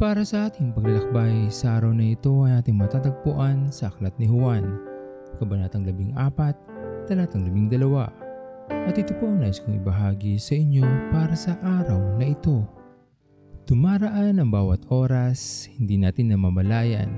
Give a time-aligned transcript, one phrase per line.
[0.00, 4.64] Para sa ating paglalakbay sa araw na ito ay ating matatagpuan sa Aklat ni Juan,
[5.36, 6.16] Kabanatang 14,
[7.04, 7.68] Talatang 12.
[8.88, 12.64] At ito po ang nais kong ibahagi sa inyo para sa araw na ito.
[13.68, 17.12] Tumaraan ang bawat oras, hindi natin namamalayan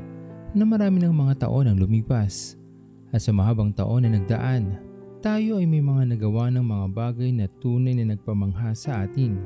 [0.50, 2.58] na marami ng mga taon ang lumipas.
[3.14, 4.82] At sa mahabang taon na nagdaan,
[5.22, 9.38] tayo ay may mga nagawa ng mga bagay na tunay na nagpamangha sa atin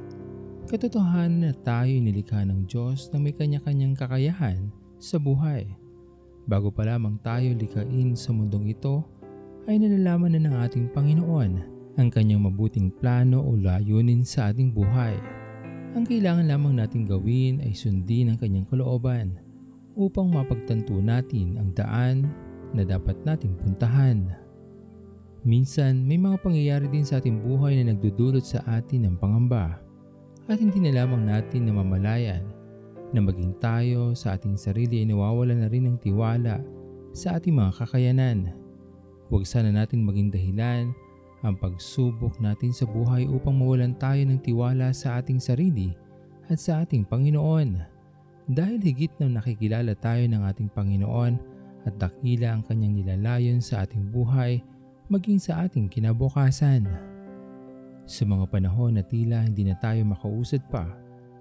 [0.67, 4.67] Katotohanan na tayo nilikha ng Diyos na may kanya-kanyang kakayahan
[4.99, 5.63] sa buhay.
[6.51, 9.07] Bago pa lamang tayo likain sa mundong ito,
[9.71, 11.53] ay nalalaman na ng ating Panginoon
[11.95, 15.15] ang kanyang mabuting plano o layunin sa ating buhay.
[15.95, 19.39] Ang kailangan lamang nating gawin ay sundin ang kanyang kalooban
[19.95, 22.27] upang mapagtanto natin ang daan
[22.75, 24.35] na dapat nating puntahan.
[25.47, 29.86] Minsan, may mga pangyayari din sa ating buhay na nagdudulot sa atin ng pangamba
[30.47, 32.43] at hindi na lamang natin namamalayan
[33.11, 36.63] na maging tayo sa ating sarili ay nawawala na rin ng tiwala
[37.11, 38.55] sa ating mga kakayanan.
[39.27, 40.95] Huwag sana natin maging dahilan
[41.43, 45.95] ang pagsubok natin sa buhay upang mawalan tayo ng tiwala sa ating sarili
[46.47, 47.83] at sa ating Panginoon.
[48.47, 51.35] Dahil higit na nakikilala tayo ng ating Panginoon
[51.87, 54.63] at dakila ang kanyang nilalayon sa ating buhay
[55.07, 57.16] maging sa ating kinabukasan.
[58.07, 60.87] Sa mga panahon na tila hindi na tayo makausad pa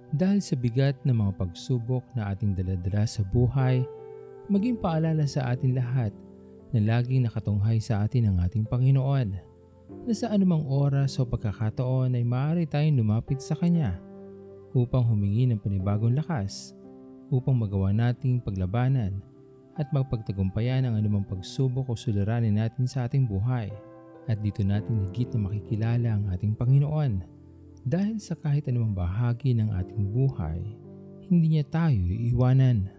[0.10, 3.86] dahil sa bigat ng mga pagsubok na ating daladala sa buhay,
[4.50, 6.10] maging paalala sa atin lahat
[6.74, 9.30] na laging nakatunghay sa atin ang ating Panginoon
[10.10, 14.02] na sa anumang oras o pagkakataon ay maaari tayong lumapit sa Kanya
[14.74, 16.74] upang humingi ng panibagong lakas
[17.30, 19.22] upang magawa nating paglabanan
[19.78, 23.70] at magpagtagumpayan ang anumang pagsubok o suliranin natin sa ating buhay.
[24.26, 27.36] At dito natin higit na makikilala ang ating Panginoon
[27.86, 30.58] dahil sa kahit anumang bahagi ng ating buhay,
[31.30, 32.90] hindi niya tayo iiwanan.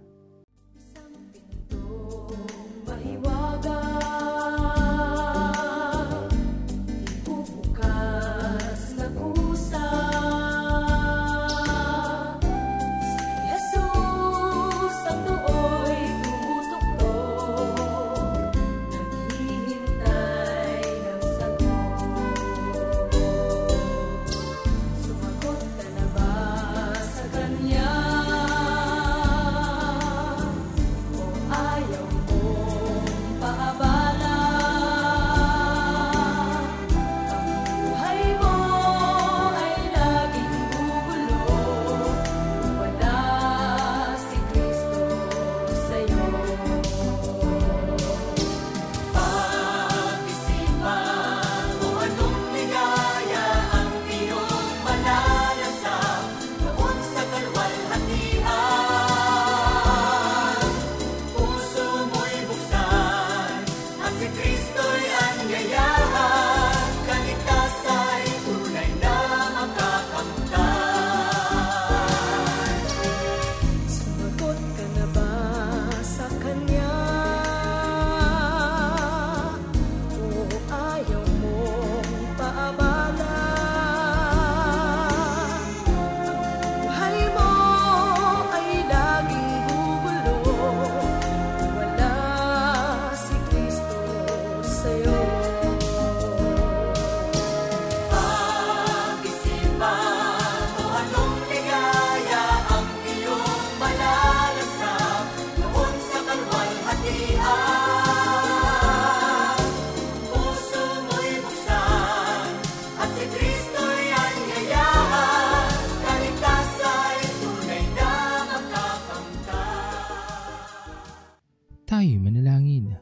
[122.56, 122.97] Tayo manalangin.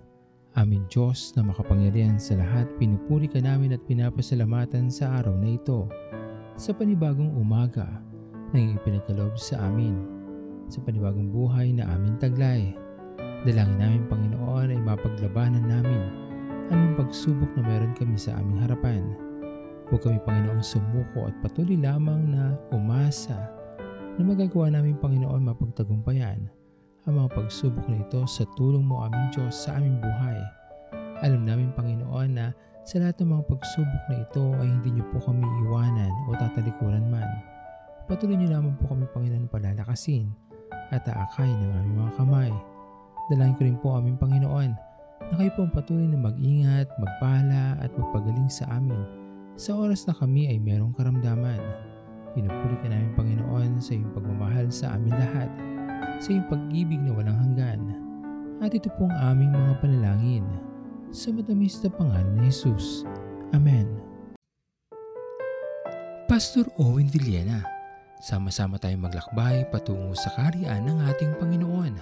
[0.59, 5.87] Amin Diyos na makapangyarihan sa lahat, pinupuri ka namin at pinapasalamatan sa araw na ito.
[6.59, 7.87] Sa panibagong umaga
[8.51, 9.95] na ipinagkaloob sa amin.
[10.67, 12.75] Sa panibagong buhay na amin taglay.
[13.47, 16.03] Dalangin namin Panginoon ay mapaglabanan namin
[16.75, 19.07] anong pagsubok na meron kami sa aming harapan.
[19.87, 23.39] Huwag kami Panginoon sumuko at patuloy lamang na umasa
[24.19, 26.43] na magagawa namin Panginoon mapagtagumpayan
[27.05, 30.41] ang mga pagsubok na ito sa tulong mo aming Diyos sa aming buhay.
[31.21, 32.57] Alam namin Panginoon na
[32.89, 37.05] sa lahat ng mga pagsubok na ito ay hindi niyo po kami iwanan o tatalikuran
[37.13, 37.29] man.
[38.09, 40.33] Patuloy niyo lamang po kami Panginoon palalakasin
[40.97, 42.53] at aakayin ng aming mga kamay.
[43.29, 44.71] Dalangin ko rin po aming Panginoon
[45.29, 49.05] na kayo po ang patuloy na mag-ingat, magpala at magpagaling sa amin
[49.61, 51.61] sa oras na kami ay merong karamdaman.
[52.33, 55.74] Pinupuri ka namin Panginoon sa iyong pagmamahal sa amin lahat
[56.21, 57.81] sa iyong pag-ibig na walang hanggan.
[58.63, 60.47] At ito po ang aming mga panalangin
[61.15, 63.07] sa matamis na pangalan ni Jesus.
[63.55, 63.87] Amen.
[66.25, 67.63] Pastor Owen Villena,
[68.19, 71.95] sama-sama tayong maglakbay patungo sa kariyan ng ating Panginoon.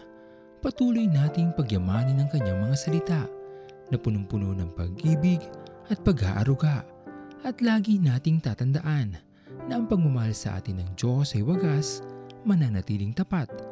[0.62, 3.22] Patuloy nating pagyamanin ang kanyang mga salita
[3.90, 5.42] na punong-puno ng pag-ibig
[5.90, 6.86] at pag-aaruga.
[7.42, 9.18] At lagi nating tatandaan
[9.66, 12.06] na ang pagmamahal sa atin ng Diyos ay wagas,
[12.46, 13.71] mananatiling tapat